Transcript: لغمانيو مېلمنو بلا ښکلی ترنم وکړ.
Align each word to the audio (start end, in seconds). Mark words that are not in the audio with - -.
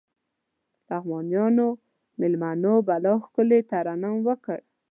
لغمانيو 0.87 1.67
مېلمنو 2.19 2.73
بلا 2.87 3.13
ښکلی 3.25 3.59
ترنم 3.71 4.15
وکړ. 4.27 4.57